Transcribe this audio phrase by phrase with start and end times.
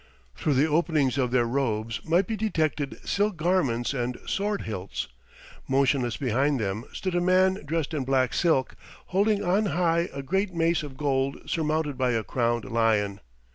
[0.35, 5.09] Through the openings of their robes might be detected silk garments and sword hilts.
[5.67, 8.73] Motionless behind them stood a man dressed in black silk,
[9.13, 13.19] holding on high a great mace of gold surmounted by a crowned lion.